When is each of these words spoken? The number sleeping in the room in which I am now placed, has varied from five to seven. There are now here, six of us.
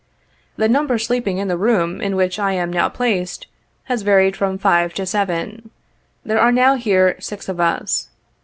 The 0.57 0.67
number 0.67 0.97
sleeping 0.97 1.37
in 1.37 1.47
the 1.47 1.59
room 1.59 2.01
in 2.01 2.15
which 2.15 2.39
I 2.39 2.53
am 2.53 2.73
now 2.73 2.89
placed, 2.89 3.45
has 3.83 4.01
varied 4.01 4.35
from 4.35 4.57
five 4.57 4.95
to 4.95 5.05
seven. 5.05 5.69
There 6.25 6.41
are 6.41 6.51
now 6.51 6.73
here, 6.73 7.17
six 7.19 7.47
of 7.47 7.59
us. 7.59 8.09